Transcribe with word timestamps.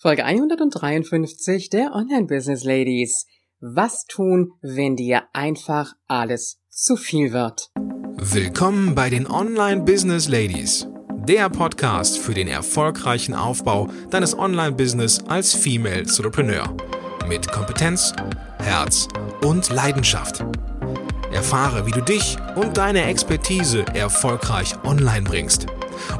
Folge 0.00 0.24
153 0.24 1.70
der 1.70 1.92
Online 1.92 2.26
Business 2.26 2.62
Ladies. 2.62 3.26
Was 3.58 4.04
tun, 4.04 4.52
wenn 4.62 4.94
dir 4.94 5.24
einfach 5.32 5.94
alles 6.06 6.60
zu 6.70 6.96
viel 6.96 7.32
wird? 7.32 7.72
Willkommen 8.14 8.94
bei 8.94 9.10
den 9.10 9.26
Online 9.26 9.82
Business 9.82 10.28
Ladies, 10.28 10.86
der 11.26 11.50
Podcast 11.50 12.16
für 12.16 12.32
den 12.32 12.46
erfolgreichen 12.46 13.34
Aufbau 13.34 13.88
deines 14.08 14.38
Online 14.38 14.70
Business 14.70 15.18
als 15.26 15.52
Female 15.52 16.02
Entrepreneur 16.02 16.76
mit 17.26 17.50
Kompetenz, 17.50 18.14
Herz 18.60 19.08
und 19.44 19.68
Leidenschaft. 19.70 20.44
Erfahre, 21.32 21.86
wie 21.86 21.90
du 21.90 22.02
dich 22.02 22.36
und 22.54 22.76
deine 22.76 23.02
Expertise 23.02 23.84
erfolgreich 23.94 24.76
online 24.84 25.22
bringst. 25.22 25.66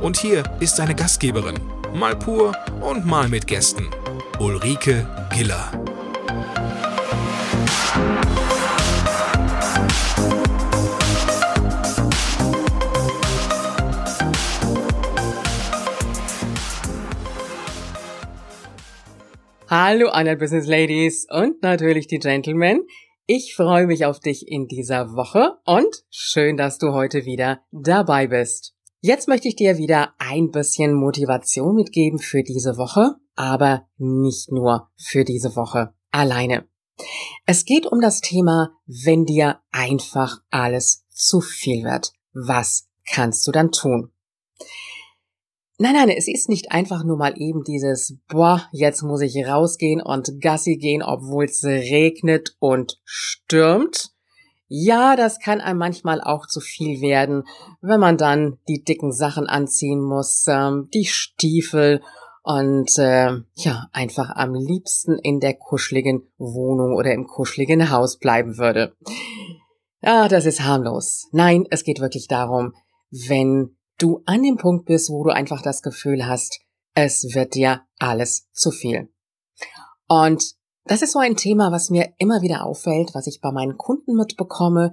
Und 0.02 0.16
hier 0.16 0.42
ist 0.58 0.80
deine 0.80 0.96
Gastgeberin 0.96 1.60
mal 1.94 2.16
pur 2.16 2.52
und 2.80 3.06
mal 3.06 3.28
mit 3.28 3.46
Gästen. 3.46 3.88
Ulrike 4.38 5.06
Giller. 5.34 5.70
Hallo 19.70 20.08
Online 20.10 20.36
Business 20.38 20.66
Ladies 20.66 21.26
und 21.30 21.62
natürlich 21.62 22.06
die 22.06 22.18
Gentlemen. 22.18 22.86
Ich 23.26 23.54
freue 23.54 23.86
mich 23.86 24.06
auf 24.06 24.20
dich 24.20 24.48
in 24.48 24.66
dieser 24.66 25.12
Woche 25.12 25.58
und 25.66 25.94
schön, 26.08 26.56
dass 26.56 26.78
du 26.78 26.92
heute 26.92 27.26
wieder 27.26 27.60
dabei 27.70 28.26
bist. 28.26 28.77
Jetzt 29.00 29.28
möchte 29.28 29.46
ich 29.46 29.54
dir 29.54 29.78
wieder 29.78 30.14
ein 30.18 30.50
bisschen 30.50 30.92
Motivation 30.92 31.76
mitgeben 31.76 32.18
für 32.18 32.42
diese 32.42 32.76
Woche, 32.76 33.14
aber 33.36 33.86
nicht 33.96 34.50
nur 34.50 34.90
für 34.96 35.24
diese 35.24 35.54
Woche 35.54 35.94
alleine. 36.10 36.66
Es 37.46 37.64
geht 37.64 37.86
um 37.86 38.00
das 38.00 38.20
Thema, 38.20 38.72
wenn 38.86 39.24
dir 39.24 39.60
einfach 39.70 40.38
alles 40.50 41.06
zu 41.10 41.40
viel 41.40 41.84
wird. 41.84 42.12
Was 42.32 42.88
kannst 43.08 43.46
du 43.46 43.52
dann 43.52 43.70
tun? 43.70 44.10
Nein, 45.78 45.94
nein, 45.94 46.10
es 46.10 46.26
ist 46.26 46.48
nicht 46.48 46.72
einfach 46.72 47.04
nur 47.04 47.16
mal 47.16 47.40
eben 47.40 47.62
dieses, 47.62 48.18
boah, 48.26 48.68
jetzt 48.72 49.02
muss 49.02 49.20
ich 49.20 49.46
rausgehen 49.46 50.02
und 50.02 50.40
Gassi 50.40 50.76
gehen, 50.76 51.04
obwohl 51.04 51.44
es 51.44 51.62
regnet 51.62 52.56
und 52.58 53.00
stürmt, 53.04 54.12
ja, 54.68 55.16
das 55.16 55.38
kann 55.40 55.60
einem 55.60 55.78
manchmal 55.78 56.20
auch 56.20 56.46
zu 56.46 56.60
viel 56.60 57.00
werden, 57.00 57.44
wenn 57.80 58.00
man 58.00 58.18
dann 58.18 58.58
die 58.68 58.84
dicken 58.84 59.12
Sachen 59.12 59.46
anziehen 59.46 60.00
muss, 60.00 60.46
ähm, 60.46 60.88
die 60.92 61.06
Stiefel 61.06 62.02
und 62.42 62.96
äh, 62.98 63.32
ja, 63.54 63.88
einfach 63.92 64.30
am 64.30 64.54
liebsten 64.54 65.18
in 65.18 65.40
der 65.40 65.54
kuscheligen 65.54 66.30
Wohnung 66.36 66.94
oder 66.94 67.12
im 67.12 67.26
kuscheligen 67.26 67.90
Haus 67.90 68.18
bleiben 68.18 68.58
würde. 68.58 68.94
Ja, 70.02 70.28
das 70.28 70.46
ist 70.46 70.62
harmlos. 70.62 71.28
Nein, 71.32 71.66
es 71.70 71.82
geht 71.82 72.00
wirklich 72.00 72.28
darum, 72.28 72.72
wenn 73.10 73.76
du 73.98 74.22
an 74.26 74.42
dem 74.42 74.56
Punkt 74.56 74.86
bist, 74.86 75.10
wo 75.10 75.24
du 75.24 75.30
einfach 75.30 75.62
das 75.62 75.82
Gefühl 75.82 76.26
hast, 76.26 76.60
es 76.94 77.34
wird 77.34 77.54
dir 77.54 77.82
alles 77.98 78.48
zu 78.52 78.70
viel. 78.70 79.10
Und 80.06 80.57
das 80.88 81.02
ist 81.02 81.12
so 81.12 81.18
ein 81.18 81.36
Thema, 81.36 81.70
was 81.70 81.90
mir 81.90 82.12
immer 82.18 82.42
wieder 82.42 82.64
auffällt, 82.64 83.10
was 83.14 83.26
ich 83.26 83.40
bei 83.40 83.52
meinen 83.52 83.76
Kunden 83.76 84.14
mitbekomme, 84.14 84.92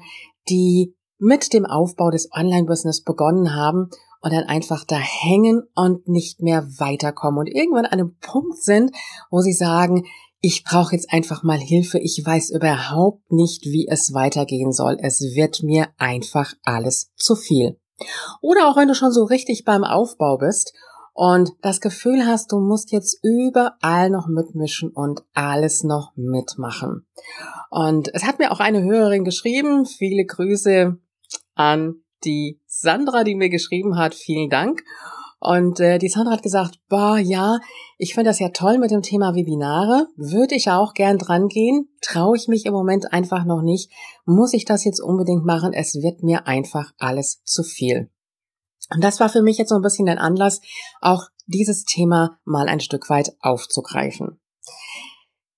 die 0.49 0.95
mit 1.17 1.53
dem 1.53 1.65
Aufbau 1.65 2.11
des 2.11 2.29
Online-Business 2.31 3.03
begonnen 3.03 3.55
haben 3.55 3.89
und 4.21 4.33
dann 4.33 4.43
einfach 4.43 4.83
da 4.85 4.97
hängen 4.97 5.63
und 5.75 6.07
nicht 6.07 6.41
mehr 6.41 6.67
weiterkommen 6.77 7.39
und 7.39 7.47
irgendwann 7.47 7.85
an 7.85 7.93
einem 7.93 8.17
Punkt 8.19 8.61
sind, 8.61 8.91
wo 9.31 9.41
sie 9.41 9.53
sagen, 9.53 10.05
ich 10.41 10.63
brauche 10.63 10.93
jetzt 10.93 11.11
einfach 11.11 11.43
mal 11.43 11.57
Hilfe, 11.57 11.99
ich 11.99 12.21
weiß 12.23 12.51
überhaupt 12.51 13.31
nicht, 13.31 13.65
wie 13.65 13.87
es 13.89 14.13
weitergehen 14.13 14.71
soll, 14.71 14.97
es 15.01 15.21
wird 15.21 15.63
mir 15.63 15.87
einfach 15.97 16.53
alles 16.63 17.11
zu 17.15 17.35
viel. 17.35 17.79
Oder 18.41 18.67
auch 18.67 18.75
wenn 18.75 18.87
du 18.87 18.93
schon 18.93 19.11
so 19.11 19.23
richtig 19.23 19.63
beim 19.63 19.83
Aufbau 19.83 20.37
bist 20.37 20.73
und 21.17 21.53
das 21.61 21.79
Gefühl 21.79 22.25
hast, 22.25 22.51
du 22.51 22.59
musst 22.59 22.91
jetzt 22.91 23.17
überall 23.23 24.09
noch 24.09 24.27
mitmischen 24.27 24.89
und 24.89 25.23
alles 25.33 25.85
noch 25.85 26.11
mitmachen. 26.17 27.07
Und 27.69 28.13
es 28.13 28.25
hat 28.25 28.37
mir 28.37 28.51
auch 28.51 28.59
eine 28.59 28.83
Hörerin 28.83 29.23
geschrieben, 29.23 29.85
viele 29.85 30.25
Grüße 30.25 30.97
an 31.53 31.95
die 32.25 32.59
Sandra, 32.67 33.23
die 33.23 33.35
mir 33.35 33.47
geschrieben 33.47 33.97
hat, 33.97 34.13
vielen 34.13 34.49
Dank. 34.49 34.83
Und 35.39 35.79
äh, 35.79 35.99
die 35.99 36.09
Sandra 36.09 36.33
hat 36.33 36.43
gesagt, 36.43 36.79
boah, 36.89 37.17
ja, 37.17 37.59
ich 37.97 38.13
finde 38.13 38.29
das 38.29 38.39
ja 38.39 38.49
toll 38.49 38.77
mit 38.77 38.91
dem 38.91 39.01
Thema 39.01 39.35
Webinare, 39.35 40.07
würde 40.17 40.55
ich 40.55 40.69
auch 40.69 40.93
gern 40.93 41.17
dran 41.17 41.47
gehen, 41.47 41.87
traue 42.01 42.35
ich 42.35 42.49
mich 42.49 42.65
im 42.65 42.73
Moment 42.73 43.13
einfach 43.13 43.45
noch 43.45 43.61
nicht, 43.61 43.89
muss 44.25 44.53
ich 44.53 44.65
das 44.65 44.83
jetzt 44.83 44.99
unbedingt 44.99 45.45
machen, 45.45 45.71
es 45.71 45.95
wird 45.95 46.23
mir 46.23 46.45
einfach 46.45 46.91
alles 46.97 47.41
zu 47.45 47.63
viel. 47.63 48.09
Und 48.89 49.03
das 49.03 49.19
war 49.19 49.29
für 49.29 49.41
mich 49.41 49.57
jetzt 49.57 49.69
so 49.69 49.75
ein 49.75 49.81
bisschen 49.81 50.09
ein 50.09 50.19
Anlass, 50.19 50.61
auch 51.01 51.27
dieses 51.47 51.85
Thema 51.85 52.39
mal 52.43 52.67
ein 52.67 52.79
Stück 52.79 53.09
weit 53.09 53.35
aufzugreifen. 53.39 54.39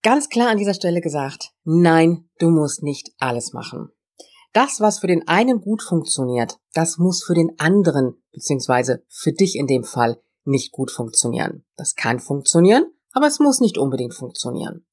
Ganz 0.04 0.30
klar 0.30 0.50
an 0.50 0.58
dieser 0.58 0.74
Stelle 0.74 1.02
gesagt, 1.02 1.52
nein, 1.64 2.30
du 2.40 2.50
musst 2.50 2.84
nicht 2.84 3.12
alles 3.18 3.54
machen. 3.54 3.92
Das, 4.54 4.80
was 4.80 5.00
für 5.00 5.08
den 5.08 5.28
einen 5.28 5.62
gut 5.62 5.84
funktioniert, 5.84 6.60
das 6.74 6.98
muss 6.98 7.24
für 7.24 7.34
den 7.34 7.60
anderen, 7.60 8.16
beziehungsweise 8.32 9.04
für 9.10 9.34
dich 9.34 9.56
in 9.56 9.68
dem 9.68 9.84
Fall, 9.84 10.22
nicht 10.46 10.72
gut 10.72 10.92
funktionieren. 10.92 11.66
Das 11.76 11.96
kann 11.96 12.20
funktionieren, 12.20 12.86
aber 13.12 13.28
es 13.28 13.40
muss 13.40 13.60
nicht 13.60 13.78
unbedingt 13.78 14.14
funktionieren. 14.14 14.86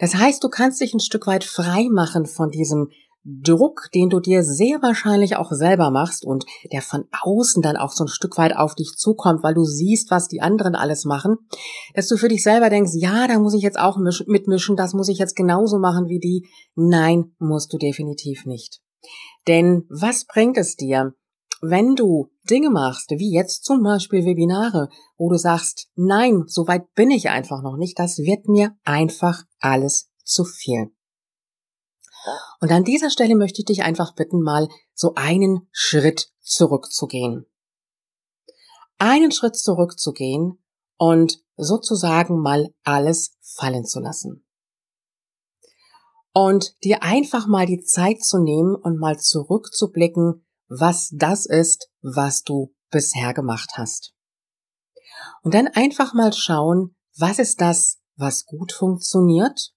Das 0.00 0.14
heißt, 0.14 0.42
du 0.42 0.48
kannst 0.48 0.80
dich 0.80 0.94
ein 0.94 1.00
Stück 1.00 1.26
weit 1.26 1.44
frei 1.44 1.88
machen 1.90 2.26
von 2.26 2.50
diesem 2.50 2.90
Druck, 3.24 3.88
den 3.94 4.08
du 4.10 4.18
dir 4.18 4.42
sehr 4.42 4.82
wahrscheinlich 4.82 5.36
auch 5.36 5.52
selber 5.52 5.90
machst 5.90 6.24
und 6.24 6.44
der 6.72 6.82
von 6.82 7.04
außen 7.22 7.62
dann 7.62 7.76
auch 7.76 7.92
so 7.92 8.04
ein 8.04 8.08
Stück 8.08 8.36
weit 8.36 8.56
auf 8.56 8.74
dich 8.74 8.94
zukommt, 8.96 9.42
weil 9.42 9.54
du 9.54 9.64
siehst, 9.64 10.10
was 10.10 10.28
die 10.28 10.40
anderen 10.40 10.74
alles 10.74 11.04
machen, 11.04 11.36
dass 11.94 12.08
du 12.08 12.16
für 12.16 12.28
dich 12.28 12.42
selber 12.42 12.68
denkst, 12.68 12.92
ja, 12.94 13.28
da 13.28 13.38
muss 13.38 13.54
ich 13.54 13.62
jetzt 13.62 13.78
auch 13.78 13.96
mitmischen, 14.26 14.76
das 14.76 14.92
muss 14.92 15.08
ich 15.08 15.18
jetzt 15.18 15.36
genauso 15.36 15.78
machen 15.78 16.08
wie 16.08 16.18
die. 16.18 16.48
Nein, 16.74 17.34
musst 17.38 17.72
du 17.72 17.78
definitiv 17.78 18.44
nicht. 18.44 18.80
Denn 19.46 19.84
was 19.88 20.24
bringt 20.24 20.56
es 20.56 20.76
dir, 20.76 21.14
wenn 21.60 21.94
du 21.94 22.28
Dinge 22.50 22.70
machst, 22.70 23.10
wie 23.10 23.32
jetzt 23.32 23.64
zum 23.64 23.84
Beispiel 23.84 24.24
Webinare, 24.24 24.88
wo 25.16 25.28
du 25.28 25.36
sagst, 25.36 25.88
nein, 25.94 26.42
so 26.46 26.66
weit 26.66 26.92
bin 26.94 27.10
ich 27.12 27.30
einfach 27.30 27.62
noch 27.62 27.76
nicht, 27.76 27.98
das 28.00 28.18
wird 28.18 28.48
mir 28.48 28.72
einfach 28.82 29.44
alles 29.60 30.10
zu 30.24 30.44
viel. 30.44 30.90
Und 32.60 32.70
an 32.70 32.84
dieser 32.84 33.10
Stelle 33.10 33.34
möchte 33.34 33.60
ich 33.60 33.66
dich 33.66 33.82
einfach 33.82 34.14
bitten, 34.14 34.42
mal 34.42 34.68
so 34.94 35.14
einen 35.14 35.68
Schritt 35.72 36.30
zurückzugehen. 36.40 37.46
Einen 38.98 39.32
Schritt 39.32 39.56
zurückzugehen 39.56 40.62
und 40.96 41.42
sozusagen 41.56 42.40
mal 42.40 42.72
alles 42.84 43.36
fallen 43.40 43.84
zu 43.84 44.00
lassen. 44.00 44.46
Und 46.32 46.82
dir 46.82 47.02
einfach 47.02 47.46
mal 47.46 47.66
die 47.66 47.82
Zeit 47.82 48.22
zu 48.22 48.38
nehmen 48.38 48.74
und 48.74 48.98
mal 48.98 49.18
zurückzublicken, 49.18 50.46
was 50.68 51.10
das 51.12 51.44
ist, 51.44 51.90
was 52.00 52.42
du 52.42 52.74
bisher 52.90 53.34
gemacht 53.34 53.72
hast. 53.74 54.14
Und 55.42 55.54
dann 55.54 55.68
einfach 55.68 56.14
mal 56.14 56.32
schauen, 56.32 56.94
was 57.18 57.38
ist 57.38 57.60
das, 57.60 58.00
was 58.16 58.46
gut 58.46 58.72
funktioniert? 58.72 59.72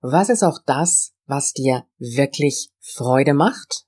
Was 0.00 0.28
ist 0.28 0.42
auch 0.42 0.58
das, 0.66 1.13
was 1.26 1.52
dir 1.52 1.86
wirklich 1.98 2.70
Freude 2.80 3.34
macht? 3.34 3.86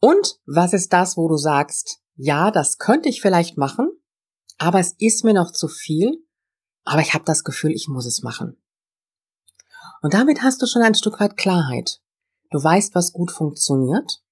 Und 0.00 0.38
was 0.46 0.72
ist 0.72 0.92
das, 0.92 1.16
wo 1.16 1.28
du 1.28 1.36
sagst, 1.36 2.00
ja, 2.14 2.50
das 2.50 2.78
könnte 2.78 3.08
ich 3.08 3.20
vielleicht 3.20 3.56
machen, 3.58 3.90
aber 4.58 4.80
es 4.80 4.94
ist 4.98 5.24
mir 5.24 5.34
noch 5.34 5.52
zu 5.52 5.68
viel, 5.68 6.24
aber 6.84 7.00
ich 7.00 7.14
habe 7.14 7.24
das 7.24 7.44
Gefühl, 7.44 7.72
ich 7.72 7.88
muss 7.88 8.06
es 8.06 8.22
machen. 8.22 8.60
Und 10.02 10.14
damit 10.14 10.42
hast 10.42 10.62
du 10.62 10.66
schon 10.66 10.82
ein 10.82 10.94
Stück 10.94 11.20
weit 11.20 11.36
Klarheit. 11.36 12.00
Du 12.50 12.62
weißt, 12.62 12.94
was 12.94 13.12
gut 13.12 13.30
funktioniert. 13.30 14.22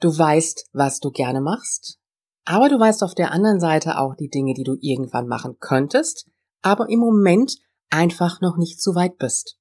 Du 0.00 0.16
weißt, 0.16 0.68
was 0.72 1.00
du 1.00 1.10
gerne 1.10 1.40
machst. 1.40 1.98
Aber 2.44 2.68
du 2.68 2.78
weißt 2.78 3.02
auf 3.02 3.14
der 3.14 3.32
anderen 3.32 3.58
Seite 3.58 3.98
auch 3.98 4.14
die 4.14 4.28
Dinge, 4.28 4.54
die 4.54 4.62
du 4.62 4.76
irgendwann 4.80 5.26
machen 5.26 5.56
könntest, 5.58 6.30
aber 6.62 6.88
im 6.88 7.00
Moment 7.00 7.56
einfach 7.90 8.40
noch 8.40 8.56
nicht 8.56 8.80
so 8.80 8.94
weit 8.94 9.18
bist. 9.18 9.58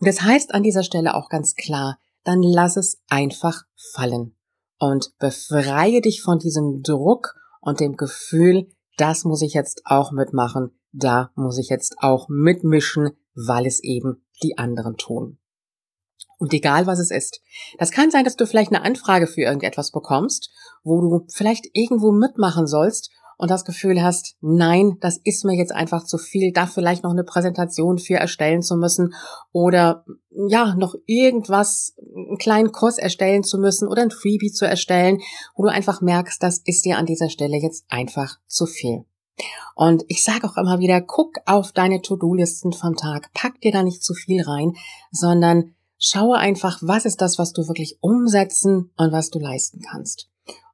Und 0.00 0.08
das 0.08 0.22
heißt 0.22 0.54
an 0.54 0.62
dieser 0.62 0.82
Stelle 0.82 1.14
auch 1.14 1.28
ganz 1.28 1.54
klar, 1.54 1.98
dann 2.24 2.42
lass 2.42 2.76
es 2.76 3.00
einfach 3.08 3.62
fallen 3.92 4.36
und 4.78 5.16
befreie 5.18 6.00
dich 6.00 6.22
von 6.22 6.38
diesem 6.38 6.82
Druck 6.82 7.34
und 7.60 7.80
dem 7.80 7.96
Gefühl, 7.96 8.68
das 8.96 9.24
muss 9.24 9.42
ich 9.42 9.54
jetzt 9.54 9.82
auch 9.84 10.12
mitmachen, 10.12 10.70
da 10.92 11.30
muss 11.34 11.58
ich 11.58 11.68
jetzt 11.68 11.96
auch 12.00 12.28
mitmischen, 12.28 13.10
weil 13.34 13.66
es 13.66 13.82
eben 13.82 14.24
die 14.42 14.58
anderen 14.58 14.96
tun. 14.96 15.38
Und 16.38 16.52
egal 16.52 16.86
was 16.86 17.00
es 17.00 17.10
ist. 17.10 17.40
Das 17.78 17.90
kann 17.90 18.12
sein, 18.12 18.24
dass 18.24 18.36
du 18.36 18.46
vielleicht 18.46 18.72
eine 18.72 18.84
Anfrage 18.84 19.26
für 19.26 19.40
irgendetwas 19.40 19.90
bekommst, 19.90 20.50
wo 20.84 21.00
du 21.00 21.26
vielleicht 21.32 21.66
irgendwo 21.72 22.12
mitmachen 22.12 22.66
sollst 22.66 23.10
und 23.38 23.50
das 23.50 23.64
Gefühl 23.64 24.02
hast, 24.02 24.36
nein, 24.40 24.98
das 25.00 25.18
ist 25.22 25.44
mir 25.44 25.56
jetzt 25.56 25.72
einfach 25.72 26.04
zu 26.04 26.18
viel, 26.18 26.52
da 26.52 26.66
vielleicht 26.66 27.04
noch 27.04 27.12
eine 27.12 27.24
Präsentation 27.24 27.98
für 27.98 28.16
erstellen 28.16 28.62
zu 28.62 28.76
müssen 28.76 29.14
oder 29.52 30.04
ja, 30.48 30.74
noch 30.74 30.96
irgendwas, 31.06 31.94
einen 32.14 32.36
kleinen 32.36 32.72
Kurs 32.72 32.98
erstellen 32.98 33.44
zu 33.44 33.58
müssen 33.58 33.88
oder 33.88 34.02
ein 34.02 34.10
Freebie 34.10 34.50
zu 34.50 34.66
erstellen, 34.66 35.20
wo 35.54 35.62
du 35.62 35.70
einfach 35.70 36.00
merkst, 36.00 36.42
das 36.42 36.58
ist 36.64 36.84
dir 36.84 36.98
an 36.98 37.06
dieser 37.06 37.30
Stelle 37.30 37.56
jetzt 37.56 37.84
einfach 37.88 38.38
zu 38.46 38.66
viel. 38.66 39.04
Und 39.76 40.04
ich 40.08 40.24
sage 40.24 40.48
auch 40.48 40.56
immer 40.56 40.80
wieder, 40.80 41.00
guck 41.00 41.36
auf 41.46 41.70
deine 41.70 42.02
To-Do-Listen 42.02 42.72
vom 42.72 42.96
Tag, 42.96 43.30
pack 43.34 43.60
dir 43.60 43.70
da 43.70 43.84
nicht 43.84 44.02
zu 44.02 44.14
viel 44.14 44.42
rein, 44.42 44.72
sondern 45.12 45.74
schaue 45.96 46.38
einfach, 46.38 46.80
was 46.82 47.04
ist 47.04 47.20
das, 47.20 47.38
was 47.38 47.52
du 47.52 47.68
wirklich 47.68 47.98
umsetzen 48.00 48.90
und 48.96 49.12
was 49.12 49.30
du 49.30 49.38
leisten 49.38 49.80
kannst. 49.80 50.28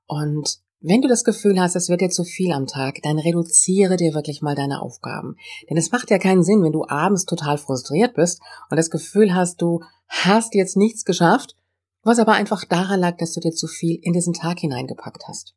Und 0.07 0.64
wenn 0.87 1.01
du 1.01 1.09
das 1.09 1.25
Gefühl 1.25 1.59
hast, 1.59 1.77
es 1.77 1.89
wird 1.89 2.03
dir 2.03 2.11
zu 2.11 2.25
viel 2.25 2.53
am 2.53 2.67
Tag, 2.67 3.01
dann 3.03 3.19
reduziere 3.19 3.97
dir 3.97 4.13
wirklich 4.13 4.43
mal 4.43 4.55
deine 4.55 4.83
Aufgaben. 4.83 5.37
Denn 5.71 5.79
es 5.79 5.91
macht 5.91 6.11
ja 6.11 6.19
keinen 6.19 6.43
Sinn, 6.43 6.63
wenn 6.63 6.73
du 6.73 6.85
abends 6.87 7.25
total 7.25 7.57
frustriert 7.57 8.15
bist 8.15 8.43
und 8.69 8.77
das 8.77 8.91
Gefühl 8.91 9.35
hast, 9.35 9.63
du 9.63 9.81
hast 10.09 10.55
jetzt 10.55 10.77
nichts 10.77 11.07
geschafft, 11.07 11.57
was 12.03 12.19
aber 12.19 12.33
einfach 12.33 12.67
daran 12.67 13.01
lag, 13.01 13.17
dass 13.17 13.33
du 13.33 13.41
dir 13.41 13.53
zu 13.53 13.67
viel 13.67 13.99
in 14.03 14.13
diesen 14.13 14.35
Tag 14.35 14.59
hineingepackt 14.59 15.27
hast. 15.27 15.55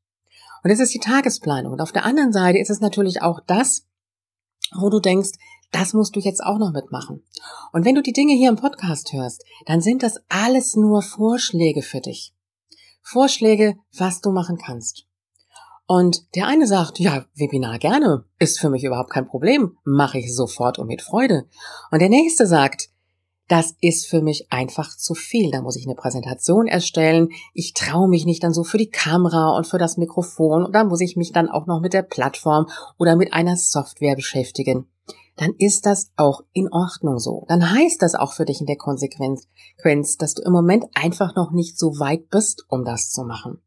Und 0.64 0.72
das 0.72 0.80
ist 0.80 0.94
die 0.94 1.00
Tagesplanung. 1.00 1.74
Und 1.74 1.82
auf 1.82 1.92
der 1.92 2.06
anderen 2.06 2.32
Seite 2.32 2.60
ist 2.60 2.70
es 2.70 2.80
natürlich 2.80 3.22
auch 3.22 3.42
das, 3.46 3.86
wo 4.76 4.90
du 4.90 5.02
denkst, 5.02 5.32
das 5.72 5.92
musst 5.92 6.16
du 6.16 6.22
jetzt 6.22 6.42
auch 6.42 6.58
noch 6.58 6.72
mitmachen. 6.72 7.22
Und 7.74 7.84
wenn 7.84 7.96
du 7.96 8.02
die 8.02 8.14
Dinge 8.14 8.34
hier 8.34 8.50
im 8.50 8.56
Podcast 8.56 9.12
hörst, 9.12 9.44
dann 9.66 9.82
sind 9.82 10.04
das 10.04 10.22
alles 10.30 10.78
nur 10.78 11.02
Vorschläge 11.02 11.82
für 11.82 12.00
dich. 12.00 12.34
Vorschläge, 13.02 13.76
was 13.98 14.22
du 14.22 14.32
machen 14.32 14.58
kannst. 14.58 15.07
Und 15.88 16.36
der 16.36 16.48
eine 16.48 16.68
sagt, 16.68 17.00
ja, 17.00 17.26
Webinar 17.34 17.80
gerne, 17.80 18.26
ist 18.40 18.60
für 18.60 18.70
mich 18.70 18.84
überhaupt 18.84 19.10
kein 19.10 19.26
Problem, 19.26 19.78
mache 19.86 20.20
ich 20.20 20.36
sofort 20.36 20.80
und 20.80 20.88
mit 20.88 21.02
Freude. 21.02 21.46
Und 21.92 22.00
der 22.00 22.10
nächste 22.10 22.46
sagt, 22.46 22.90
das 23.48 23.74
ist 23.80 24.08
für 24.08 24.22
mich 24.22 24.52
einfach 24.52 24.98
zu 24.98 25.14
viel. 25.14 25.52
Da 25.52 25.62
muss 25.62 25.78
ich 25.78 25.86
eine 25.86 25.96
Präsentation 25.96 26.68
erstellen. 26.68 27.30
Ich 27.54 27.74
traue 27.74 28.10
mich 28.10 28.26
nicht 28.26 28.44
dann 28.44 28.54
so 28.54 28.66
für 28.66 28.78
die 28.78 28.90
Kamera 28.90 29.56
und 29.56 29.66
für 29.66 29.78
das 29.78 29.96
Mikrofon. 29.96 30.66
Und 30.66 30.74
da 30.74 30.84
muss 30.84 31.00
ich 31.00 31.16
mich 31.16 31.32
dann 31.32 31.48
auch 31.48 31.66
noch 31.66 31.80
mit 31.80 31.94
der 31.94 32.02
Plattform 32.02 32.68
oder 32.98 33.16
mit 33.16 33.34
einer 33.34 33.56
Software 33.56 34.16
beschäftigen. 34.16 34.88
Dann 35.38 35.54
ist 35.58 35.86
das 35.86 36.12
auch 36.18 36.42
in 36.52 36.68
Ordnung 36.72 37.20
so. 37.20 37.46
Dann 37.48 37.72
heißt 37.72 38.02
das 38.02 38.16
auch 38.16 38.34
für 38.34 38.44
dich 38.44 38.60
in 38.60 38.66
der 38.66 38.76
Konsequenz, 38.76 40.18
dass 40.18 40.34
du 40.34 40.42
im 40.42 40.52
Moment 40.52 40.86
einfach 40.96 41.36
noch 41.36 41.52
nicht 41.52 41.80
so 41.80 42.00
weit 42.00 42.30
bist, 42.30 42.66
um 42.68 42.84
das 42.84 43.12
zu 43.12 43.24
machen. 43.24 43.62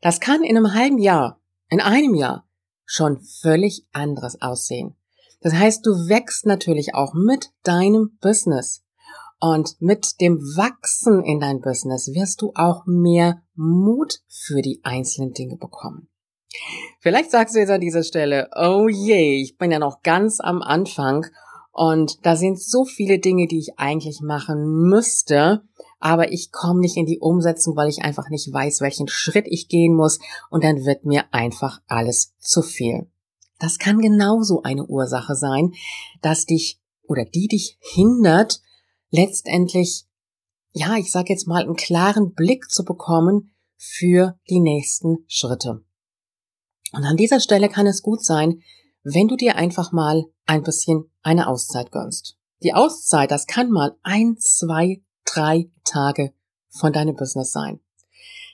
Das 0.00 0.20
kann 0.20 0.42
in 0.42 0.56
einem 0.56 0.74
halben 0.74 0.98
Jahr, 0.98 1.40
in 1.68 1.80
einem 1.80 2.14
Jahr 2.14 2.46
schon 2.84 3.20
völlig 3.20 3.86
anderes 3.92 4.40
aussehen. 4.40 4.96
Das 5.40 5.54
heißt, 5.54 5.84
du 5.84 6.08
wächst 6.08 6.46
natürlich 6.46 6.94
auch 6.94 7.12
mit 7.14 7.50
deinem 7.62 8.16
Business. 8.20 8.82
Und 9.40 9.76
mit 9.80 10.20
dem 10.20 10.38
Wachsen 10.38 11.22
in 11.22 11.38
dein 11.38 11.60
Business 11.60 12.08
wirst 12.14 12.40
du 12.40 12.52
auch 12.54 12.86
mehr 12.86 13.42
Mut 13.54 14.20
für 14.26 14.62
die 14.62 14.80
einzelnen 14.84 15.32
Dinge 15.32 15.56
bekommen. 15.58 16.08
Vielleicht 17.00 17.30
sagst 17.30 17.54
du 17.54 17.58
jetzt 17.58 17.70
an 17.70 17.80
dieser 17.80 18.04
Stelle, 18.04 18.48
oh 18.56 18.88
je, 18.88 19.42
ich 19.42 19.58
bin 19.58 19.70
ja 19.70 19.78
noch 19.78 20.02
ganz 20.02 20.40
am 20.40 20.62
Anfang 20.62 21.26
und 21.72 22.24
da 22.24 22.36
sind 22.36 22.58
so 22.58 22.84
viele 22.84 23.18
Dinge, 23.18 23.48
die 23.48 23.58
ich 23.58 23.78
eigentlich 23.78 24.20
machen 24.22 24.88
müsste, 24.88 25.62
aber 26.04 26.32
ich 26.32 26.52
komme 26.52 26.80
nicht 26.80 26.98
in 26.98 27.06
die 27.06 27.18
Umsetzung, 27.18 27.76
weil 27.76 27.88
ich 27.88 28.02
einfach 28.02 28.28
nicht 28.28 28.52
weiß, 28.52 28.82
welchen 28.82 29.08
Schritt 29.08 29.46
ich 29.48 29.68
gehen 29.68 29.94
muss 29.94 30.18
und 30.50 30.62
dann 30.62 30.84
wird 30.84 31.06
mir 31.06 31.32
einfach 31.32 31.80
alles 31.86 32.34
zu 32.38 32.60
viel. 32.60 33.10
Das 33.58 33.78
kann 33.78 34.00
genauso 34.00 34.62
eine 34.62 34.84
Ursache 34.84 35.34
sein, 35.34 35.72
dass 36.20 36.44
dich 36.44 36.78
oder 37.04 37.24
die 37.24 37.48
dich 37.48 37.78
hindert, 37.80 38.60
letztendlich, 39.08 40.04
ja, 40.72 40.98
ich 40.98 41.10
sage 41.10 41.32
jetzt 41.32 41.46
mal, 41.46 41.62
einen 41.62 41.76
klaren 41.76 42.34
Blick 42.34 42.70
zu 42.70 42.84
bekommen 42.84 43.54
für 43.78 44.38
die 44.50 44.60
nächsten 44.60 45.24
Schritte. 45.26 45.86
Und 46.92 47.04
an 47.04 47.16
dieser 47.16 47.40
Stelle 47.40 47.70
kann 47.70 47.86
es 47.86 48.02
gut 48.02 48.22
sein, 48.22 48.60
wenn 49.04 49.28
du 49.28 49.36
dir 49.36 49.56
einfach 49.56 49.90
mal 49.90 50.26
ein 50.44 50.64
bisschen 50.64 51.10
eine 51.22 51.48
Auszeit 51.48 51.90
gönnst. 51.92 52.36
Die 52.62 52.74
Auszeit, 52.74 53.30
das 53.30 53.46
kann 53.46 53.70
mal 53.70 53.96
ein, 54.02 54.36
zwei, 54.36 55.02
drei 55.24 55.70
Tage 55.84 56.32
von 56.68 56.92
deinem 56.92 57.16
Business 57.16 57.52
sein. 57.52 57.80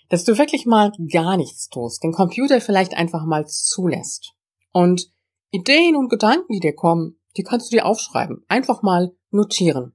Dass 0.09 0.25
du 0.25 0.39
wirklich 0.39 0.67
mal 0.67 0.93
gar 1.13 1.37
nichts 1.37 1.69
tust, 1.69 2.03
den 2.03 2.13
Computer 2.13 2.61
vielleicht 2.61 2.95
einfach 2.95 3.25
mal 3.25 3.47
zulässt. 3.47 4.33
Und 4.73 5.13
Ideen 5.51 5.97
und 5.97 6.09
Gedanken, 6.09 6.53
die 6.53 6.61
dir 6.61 6.75
kommen, 6.75 7.19
die 7.37 7.43
kannst 7.43 7.71
du 7.71 7.77
dir 7.77 7.87
aufschreiben. 7.87 8.45
Einfach 8.49 8.83
mal 8.83 9.13
notieren. 9.31 9.93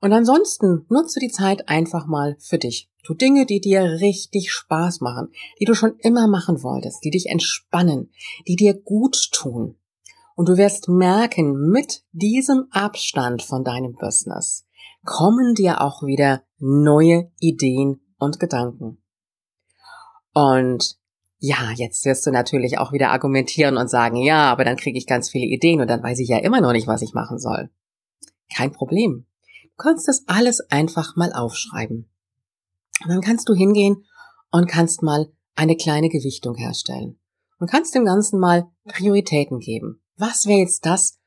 Und 0.00 0.12
ansonsten 0.12 0.86
nutze 0.88 1.20
die 1.20 1.30
Zeit 1.30 1.68
einfach 1.68 2.06
mal 2.06 2.36
für 2.38 2.58
dich. 2.58 2.90
Tu 3.02 3.14
Dinge, 3.14 3.46
die 3.46 3.60
dir 3.60 3.82
richtig 4.00 4.52
Spaß 4.52 5.00
machen, 5.00 5.28
die 5.60 5.64
du 5.64 5.74
schon 5.74 5.96
immer 6.00 6.26
machen 6.26 6.62
wolltest, 6.62 7.04
die 7.04 7.10
dich 7.10 7.26
entspannen, 7.26 8.10
die 8.46 8.56
dir 8.56 8.74
gut 8.74 9.30
tun. 9.32 9.76
Und 10.34 10.48
du 10.48 10.56
wirst 10.56 10.88
merken, 10.88 11.70
mit 11.70 12.02
diesem 12.12 12.66
Abstand 12.70 13.42
von 13.42 13.64
deinem 13.64 13.94
Business, 13.94 14.65
kommen 15.06 15.54
dir 15.54 15.80
auch 15.80 16.02
wieder 16.02 16.42
neue 16.58 17.30
Ideen 17.40 18.00
und 18.18 18.38
Gedanken. 18.38 18.98
Und 20.34 20.98
ja, 21.38 21.70
jetzt 21.76 22.04
wirst 22.04 22.26
du 22.26 22.30
natürlich 22.30 22.78
auch 22.78 22.92
wieder 22.92 23.10
argumentieren 23.10 23.76
und 23.76 23.88
sagen, 23.88 24.16
ja, 24.16 24.50
aber 24.50 24.64
dann 24.64 24.76
kriege 24.76 24.98
ich 24.98 25.06
ganz 25.06 25.30
viele 25.30 25.46
Ideen 25.46 25.80
und 25.80 25.88
dann 25.88 26.02
weiß 26.02 26.18
ich 26.18 26.28
ja 26.28 26.38
immer 26.38 26.60
noch 26.60 26.72
nicht, 26.72 26.86
was 26.86 27.02
ich 27.02 27.14
machen 27.14 27.38
soll. 27.38 27.70
Kein 28.54 28.72
Problem. 28.72 29.26
Du 29.62 29.82
kannst 29.82 30.08
das 30.08 30.24
alles 30.26 30.60
einfach 30.70 31.16
mal 31.16 31.32
aufschreiben. 31.32 32.08
Und 33.04 33.10
dann 33.10 33.20
kannst 33.20 33.48
du 33.48 33.54
hingehen 33.54 34.04
und 34.50 34.68
kannst 34.68 35.02
mal 35.02 35.30
eine 35.54 35.76
kleine 35.76 36.08
Gewichtung 36.08 36.54
herstellen. 36.54 37.18
Und 37.58 37.70
kannst 37.70 37.94
dem 37.94 38.04
Ganzen 38.04 38.38
mal 38.38 38.66
Prioritäten 38.84 39.58
geben. 39.58 40.02
Was 40.16 40.46
wäre 40.46 40.60
jetzt 40.60 40.84
das, 40.86 41.18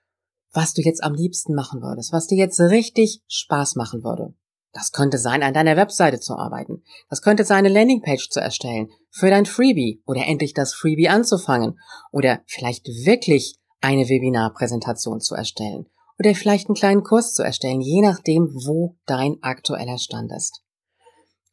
was 0.52 0.74
du 0.74 0.82
jetzt 0.82 1.04
am 1.04 1.14
liebsten 1.14 1.54
machen 1.54 1.82
würdest, 1.82 2.12
was 2.12 2.28
dir 2.28 2.38
jetzt 2.38 2.60
richtig 2.60 3.22
Spaß 3.28 3.76
machen 3.76 4.04
würde. 4.04 4.34
Das 4.72 4.92
könnte 4.92 5.18
sein, 5.18 5.42
an 5.42 5.54
deiner 5.54 5.76
Webseite 5.78 6.20
zu 6.20 6.36
arbeiten. 6.36 6.84
Das 7.10 7.22
könnte 7.22 7.44
sein, 7.44 7.66
eine 7.66 7.70
Landingpage 7.70 8.30
zu 8.30 8.40
erstellen 8.40 8.90
für 9.10 9.30
dein 9.30 9.46
Freebie 9.46 10.04
oder 10.06 10.26
endlich 10.26 10.54
das 10.54 10.74
Freebie 10.74 11.10
anzufangen 11.10 11.80
oder 12.12 12.42
vielleicht 12.46 12.86
wirklich 12.88 13.56
eine 13.82 14.08
Webinarpräsentation 14.08 15.22
zu 15.22 15.36
erstellen 15.36 15.88
oder 16.20 16.36
vielleicht 16.36 16.68
einen 16.68 16.76
kleinen 16.76 17.04
Kurs 17.04 17.34
zu 17.34 17.44
erstellen, 17.44 17.82
je 17.82 18.02
nachdem, 18.02 18.54
wo 18.54 18.98
dein 19.06 19.42
aktueller 19.42 19.98
Stand 19.98 20.32
ist. 20.36 20.62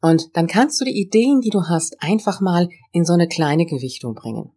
Und 0.01 0.35
dann 0.37 0.45
kannst 0.45 0.79
du 0.79 0.85
die 0.85 0.99
Ideen, 0.99 1.41
die 1.41 1.49
du 1.49 1.63
hast, 1.63 2.01
einfach 2.03 2.39
mal 2.39 2.69
in 2.91 3.03
so 3.03 3.13
eine 3.13 3.27
kleine 3.27 3.65
Gewichtung 3.65 4.13
bringen. 4.13 4.51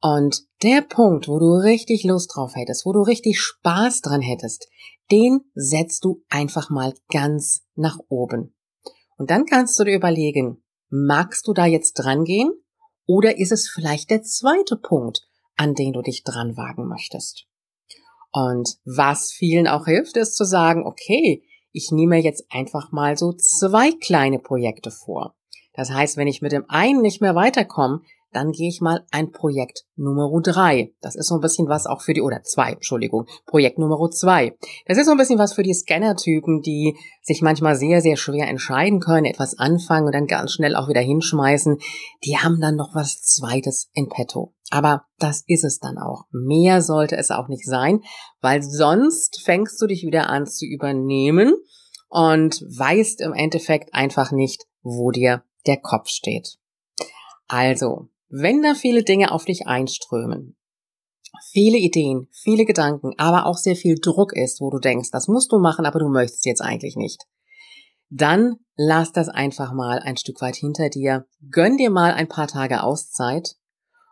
Und 0.00 0.44
der 0.62 0.80
Punkt, 0.82 1.28
wo 1.28 1.38
du 1.38 1.52
richtig 1.52 2.04
Lust 2.04 2.34
drauf 2.34 2.54
hättest, 2.54 2.86
wo 2.86 2.92
du 2.92 3.02
richtig 3.02 3.38
Spaß 3.38 4.00
dran 4.00 4.22
hättest, 4.22 4.68
den 5.10 5.40
setzt 5.54 6.04
du 6.04 6.22
einfach 6.28 6.70
mal 6.70 6.94
ganz 7.10 7.62
nach 7.74 7.98
oben. 8.08 8.54
Und 9.18 9.30
dann 9.30 9.44
kannst 9.44 9.78
du 9.78 9.84
dir 9.84 9.96
überlegen, 9.96 10.62
magst 10.88 11.46
du 11.46 11.52
da 11.52 11.66
jetzt 11.66 11.94
dran 11.94 12.24
gehen? 12.24 12.50
Oder 13.06 13.38
ist 13.38 13.52
es 13.52 13.68
vielleicht 13.68 14.10
der 14.10 14.22
zweite 14.22 14.76
Punkt, 14.76 15.20
an 15.56 15.74
den 15.74 15.92
du 15.92 16.00
dich 16.00 16.22
dran 16.24 16.56
wagen 16.56 16.88
möchtest? 16.88 17.46
Und 18.32 18.78
was 18.84 19.32
vielen 19.32 19.66
auch 19.66 19.86
hilft, 19.86 20.16
ist 20.16 20.36
zu 20.36 20.44
sagen, 20.44 20.86
okay, 20.86 21.42
ich 21.72 21.90
nehme 21.90 22.18
jetzt 22.18 22.44
einfach 22.50 22.92
mal 22.92 23.18
so 23.18 23.32
zwei 23.32 23.92
kleine 23.92 24.38
Projekte 24.38 24.90
vor. 24.90 25.34
Das 25.74 25.90
heißt, 25.90 26.16
wenn 26.16 26.28
ich 26.28 26.42
mit 26.42 26.52
dem 26.52 26.64
einen 26.68 27.02
nicht 27.02 27.20
mehr 27.20 27.34
weiterkomme, 27.34 28.02
dann 28.32 28.52
gehe 28.52 28.68
ich 28.68 28.80
mal 28.80 29.04
ein 29.10 29.32
Projekt 29.32 29.84
Nummer 29.96 30.30
drei. 30.42 30.92
Das 31.00 31.16
ist 31.16 31.28
so 31.28 31.34
ein 31.34 31.40
bisschen 31.40 31.68
was 31.68 31.86
auch 31.86 32.00
für 32.00 32.14
die, 32.14 32.22
oder 32.22 32.42
zwei, 32.42 32.72
Entschuldigung, 32.72 33.26
Projekt 33.46 33.78
Nummer 33.78 34.10
zwei. 34.10 34.56
Das 34.86 34.98
ist 34.98 35.06
so 35.06 35.12
ein 35.12 35.18
bisschen 35.18 35.38
was 35.38 35.52
für 35.52 35.62
die 35.62 35.74
Scanner-Typen, 35.74 36.62
die 36.62 36.96
sich 37.22 37.42
manchmal 37.42 37.76
sehr, 37.76 38.00
sehr 38.00 38.16
schwer 38.16 38.48
entscheiden 38.48 39.00
können, 39.00 39.26
etwas 39.26 39.58
anfangen 39.58 40.06
und 40.06 40.14
dann 40.14 40.26
ganz 40.26 40.52
schnell 40.52 40.76
auch 40.76 40.88
wieder 40.88 41.00
hinschmeißen. 41.00 41.78
Die 42.24 42.36
haben 42.38 42.60
dann 42.60 42.76
noch 42.76 42.94
was 42.94 43.20
Zweites 43.20 43.90
in 43.92 44.08
petto. 44.08 44.54
Aber 44.70 45.04
das 45.18 45.42
ist 45.46 45.64
es 45.64 45.80
dann 45.80 45.98
auch. 45.98 46.24
Mehr 46.30 46.80
sollte 46.80 47.16
es 47.16 47.30
auch 47.30 47.48
nicht 47.48 47.66
sein, 47.66 48.02
weil 48.40 48.62
sonst 48.62 49.42
fängst 49.42 49.82
du 49.82 49.86
dich 49.86 50.04
wieder 50.04 50.28
an 50.30 50.46
zu 50.46 50.64
übernehmen 50.64 51.54
und 52.08 52.62
weißt 52.62 53.20
im 53.20 53.32
Endeffekt 53.32 53.94
einfach 53.94 54.30
nicht, 54.30 54.66
wo 54.82 55.10
dir 55.10 55.42
der 55.66 55.78
Kopf 55.78 56.08
steht. 56.08 56.56
Also, 57.48 58.08
wenn 58.30 58.62
da 58.62 58.74
viele 58.74 59.02
Dinge 59.02 59.32
auf 59.32 59.44
dich 59.44 59.66
einströmen, 59.66 60.56
viele 61.50 61.78
Ideen, 61.78 62.28
viele 62.32 62.64
Gedanken, 62.64 63.12
aber 63.18 63.46
auch 63.46 63.56
sehr 63.56 63.76
viel 63.76 63.96
Druck 64.00 64.32
ist, 64.32 64.60
wo 64.60 64.70
du 64.70 64.78
denkst, 64.78 65.10
das 65.10 65.28
musst 65.28 65.52
du 65.52 65.58
machen, 65.58 65.84
aber 65.84 65.98
du 65.98 66.08
möchtest 66.08 66.46
jetzt 66.46 66.62
eigentlich 66.62 66.96
nicht, 66.96 67.24
dann 68.08 68.56
lass 68.76 69.12
das 69.12 69.28
einfach 69.28 69.72
mal 69.72 69.98
ein 69.98 70.16
Stück 70.16 70.40
weit 70.40 70.56
hinter 70.56 70.88
dir, 70.88 71.26
gönn 71.50 71.76
dir 71.76 71.90
mal 71.90 72.12
ein 72.12 72.28
paar 72.28 72.48
Tage 72.48 72.82
Auszeit 72.82 73.56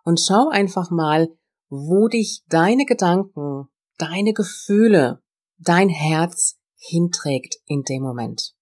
und 0.04 0.20
schau 0.20 0.48
einfach 0.48 0.90
mal, 0.90 1.28
wo 1.68 2.08
dich 2.08 2.44
deine 2.48 2.86
Gedanken, 2.86 3.68
deine 3.98 4.32
Gefühle, 4.32 5.22
dein 5.58 5.88
Herz 5.88 6.58
hinträgt 6.76 7.56
in 7.66 7.82
dem 7.82 8.02
Moment. 8.02 8.54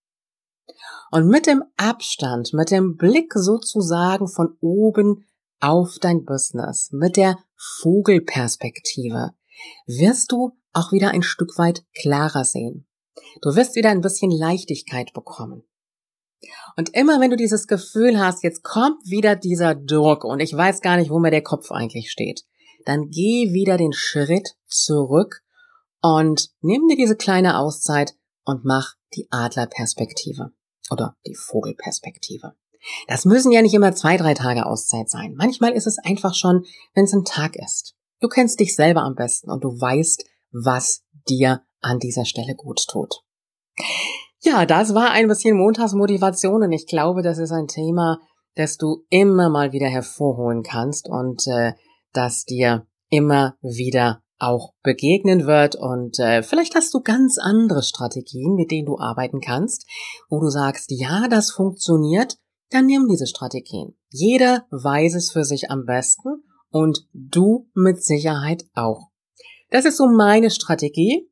Und 1.10 1.28
mit 1.28 1.46
dem 1.46 1.62
Abstand, 1.76 2.52
mit 2.52 2.70
dem 2.70 2.96
Blick 2.96 3.32
sozusagen 3.34 4.28
von 4.28 4.56
oben 4.60 5.24
auf 5.60 5.96
dein 6.00 6.24
Business, 6.24 6.90
mit 6.92 7.16
der 7.16 7.38
Vogelperspektive, 7.80 9.32
wirst 9.86 10.32
du 10.32 10.52
auch 10.72 10.92
wieder 10.92 11.10
ein 11.10 11.22
Stück 11.22 11.58
weit 11.58 11.84
klarer 11.94 12.44
sehen. 12.44 12.86
Du 13.42 13.54
wirst 13.54 13.76
wieder 13.76 13.90
ein 13.90 14.02
bisschen 14.02 14.30
Leichtigkeit 14.30 15.12
bekommen. 15.12 15.64
Und 16.76 16.94
immer 16.94 17.20
wenn 17.20 17.30
du 17.30 17.36
dieses 17.36 17.66
Gefühl 17.66 18.18
hast, 18.18 18.42
jetzt 18.42 18.62
kommt 18.62 19.04
wieder 19.06 19.36
dieser 19.36 19.74
Druck 19.74 20.24
und 20.24 20.40
ich 20.40 20.54
weiß 20.54 20.82
gar 20.82 20.96
nicht, 20.96 21.10
wo 21.10 21.18
mir 21.18 21.30
der 21.30 21.42
Kopf 21.42 21.70
eigentlich 21.70 22.10
steht, 22.10 22.44
dann 22.84 23.10
geh 23.10 23.52
wieder 23.52 23.78
den 23.78 23.92
Schritt 23.92 24.56
zurück 24.66 25.42
und 26.02 26.50
nimm 26.60 26.86
dir 26.88 26.96
diese 26.96 27.16
kleine 27.16 27.58
Auszeit 27.58 28.14
und 28.44 28.64
mach 28.64 28.94
die 29.14 29.26
Adlerperspektive 29.30 30.52
oder 30.90 31.16
die 31.26 31.34
Vogelperspektive. 31.34 32.54
Das 33.08 33.24
müssen 33.24 33.52
ja 33.52 33.62
nicht 33.62 33.74
immer 33.74 33.94
zwei, 33.94 34.16
drei 34.16 34.34
Tage 34.34 34.66
Auszeit 34.66 35.08
sein. 35.08 35.34
Manchmal 35.36 35.72
ist 35.72 35.86
es 35.86 35.98
einfach 35.98 36.34
schon, 36.34 36.64
wenn 36.94 37.04
es 37.04 37.12
ein 37.12 37.24
Tag 37.24 37.56
ist. 37.56 37.94
Du 38.20 38.28
kennst 38.28 38.60
dich 38.60 38.74
selber 38.74 39.02
am 39.02 39.14
besten 39.14 39.50
und 39.50 39.64
du 39.64 39.68
weißt, 39.68 40.24
was 40.52 41.02
dir 41.28 41.62
an 41.80 41.98
dieser 41.98 42.24
Stelle 42.24 42.54
gut 42.54 42.84
tut. 42.88 43.22
Ja, 44.40 44.64
das 44.64 44.94
war 44.94 45.10
ein 45.10 45.28
bisschen 45.28 45.56
Montagsmotivation 45.56 46.62
und 46.62 46.72
ich 46.72 46.86
glaube, 46.86 47.22
das 47.22 47.38
ist 47.38 47.52
ein 47.52 47.66
Thema, 47.66 48.20
das 48.54 48.76
du 48.76 49.04
immer 49.10 49.50
mal 49.50 49.72
wieder 49.72 49.88
hervorholen 49.88 50.62
kannst 50.62 51.08
und 51.08 51.46
äh, 51.46 51.72
das 52.12 52.44
dir 52.44 52.86
immer 53.10 53.56
wieder 53.60 54.22
auch 54.38 54.72
begegnen 54.82 55.46
wird 55.46 55.76
und 55.76 56.18
äh, 56.18 56.42
vielleicht 56.42 56.74
hast 56.74 56.92
du 56.92 57.00
ganz 57.00 57.38
andere 57.38 57.82
Strategien, 57.82 58.54
mit 58.54 58.70
denen 58.70 58.86
du 58.86 58.98
arbeiten 58.98 59.40
kannst, 59.40 59.86
wo 60.28 60.40
du 60.40 60.48
sagst, 60.48 60.90
ja, 60.90 61.26
das 61.28 61.50
funktioniert, 61.50 62.36
dann 62.70 62.86
nimm 62.86 63.08
diese 63.08 63.26
Strategien. 63.26 63.96
Jeder 64.10 64.66
weiß 64.70 65.14
es 65.14 65.30
für 65.30 65.44
sich 65.44 65.70
am 65.70 65.84
besten 65.84 66.44
und 66.70 67.06
du 67.12 67.68
mit 67.74 68.02
Sicherheit 68.02 68.64
auch. 68.74 69.10
Das 69.70 69.84
ist 69.84 69.96
so 69.96 70.06
meine 70.06 70.50
Strategie. 70.50 71.30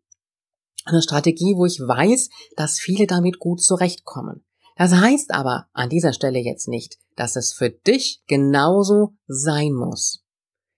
Eine 0.84 1.02
Strategie, 1.02 1.54
wo 1.56 1.64
ich 1.64 1.80
weiß, 1.80 2.28
dass 2.56 2.78
viele 2.78 3.06
damit 3.06 3.38
gut 3.38 3.62
zurechtkommen. 3.62 4.44
Das 4.76 4.92
heißt 4.92 5.32
aber 5.32 5.68
an 5.72 5.88
dieser 5.88 6.12
Stelle 6.12 6.40
jetzt 6.40 6.68
nicht, 6.68 6.98
dass 7.16 7.36
es 7.36 7.52
für 7.52 7.70
dich 7.70 8.22
genauso 8.26 9.14
sein 9.26 9.72
muss. 9.72 10.24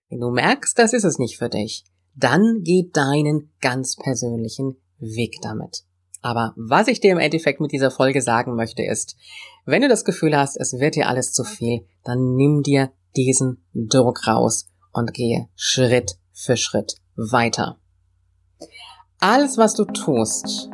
Wenn 0.08 0.20
du 0.20 0.30
merkst, 0.30 0.78
das 0.78 0.92
ist 0.92 1.04
es 1.04 1.18
nicht 1.18 1.38
für 1.38 1.48
dich, 1.48 1.84
dann 2.14 2.60
geh 2.62 2.88
deinen 2.92 3.52
ganz 3.60 3.96
persönlichen 3.96 4.76
Weg 4.98 5.38
damit. 5.42 5.86
Aber 6.23 6.52
was 6.56 6.88
ich 6.88 7.00
dir 7.00 7.12
im 7.12 7.18
Endeffekt 7.18 7.61
mit 7.61 7.73
dieser 7.73 7.90
Folge 7.90 8.23
sagen 8.23 8.56
möchte 8.56 8.82
ist, 8.82 9.16
wenn 9.64 9.82
du 9.82 9.88
das 9.88 10.04
Gefühl 10.04 10.37
hast, 10.37 10.56
es 10.56 10.75
wird 10.78 10.94
dir 10.94 11.08
alles 11.08 11.32
zu 11.32 11.44
viel, 11.44 11.87
dann 12.04 12.35
nimm 12.35 12.62
dir 12.62 12.90
diesen 13.16 13.64
Druck 13.75 14.26
raus 14.26 14.68
und 14.92 15.12
gehe 15.12 15.49
Schritt 15.54 16.18
für 16.32 16.56
Schritt 16.56 16.96
weiter. 17.16 17.78
Alles, 19.18 19.56
was 19.56 19.75
du 19.75 19.85
tust, 19.85 20.70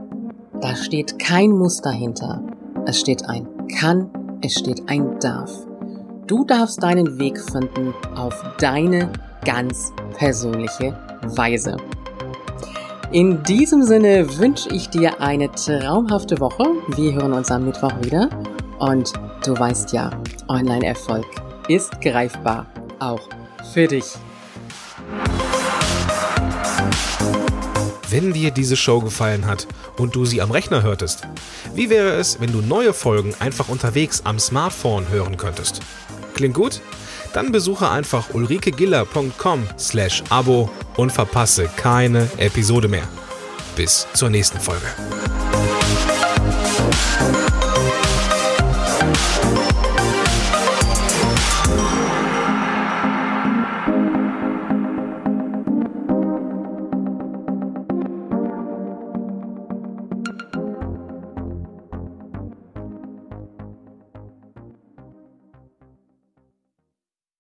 da 0.61 0.77
steht 0.77 1.19
kein 1.19 1.51
Muss 1.51 1.81
dahinter. 1.81 2.45
Es 2.87 3.01
steht 3.01 3.25
ein 3.27 3.49
kann, 3.69 4.39
es 4.43 4.55
steht 4.55 4.89
ein 4.89 5.19
darf. 5.21 5.51
Du 6.27 6.45
darfst 6.45 6.83
deinen 6.83 7.19
Weg 7.19 7.39
finden 7.39 7.95
auf 8.17 8.35
deine 8.59 9.13
ganz 9.45 9.93
persönliche 10.17 10.93
Weise. 11.23 11.77
In 13.13 13.43
diesem 13.43 13.83
Sinne 13.83 14.39
wünsche 14.39 14.71
ich 14.71 14.89
dir 14.89 15.21
eine 15.21 15.53
traumhafte 15.53 16.41
Woche. 16.41 16.65
Wir 16.97 17.13
hören 17.13 17.35
uns 17.35 17.51
am 17.51 17.67
Mittwoch 17.67 17.93
wieder. 18.01 18.31
Und 18.79 19.13
du 19.45 19.53
weißt 19.55 19.93
ja, 19.93 20.11
Online-Erfolg 20.49 21.27
ist 21.69 22.01
greifbar, 22.01 22.67
auch 23.01 23.21
für 23.75 23.87
dich. 23.87 24.07
Wenn 28.09 28.33
dir 28.33 28.51
diese 28.51 28.79
Show 28.79 29.01
gefallen 29.01 29.47
hat 29.47 29.67
und 29.99 30.15
du 30.15 30.25
sie 30.25 30.41
am 30.41 30.51
Rechner 30.51 30.83
hörtest, 30.83 31.29
wie 31.75 31.91
wäre 31.91 32.13
es, 32.13 32.41
wenn 32.41 32.51
du 32.51 32.63
neue 32.63 32.95
Folgen 32.95 33.35
einfach 33.41 33.69
unterwegs 33.69 34.23
am 34.25 34.39
Smartphone 34.39 35.11
hören 35.11 35.37
könntest? 35.37 35.83
Klingt 36.33 36.55
gut? 36.55 36.81
Dann 37.35 37.53
besuche 37.53 37.91
einfach 37.91 38.33
ulrikegiller.com 38.33 39.67
slash 39.79 40.23
Abo 40.31 40.71
und 40.97 41.11
verpasse 41.11 41.69
keine 41.77 42.29
Episode 42.39 42.89
mehr. 42.89 43.09
Bis 43.77 44.07
zur 44.13 44.31
nächsten 44.31 44.61
Folge. 44.61 44.87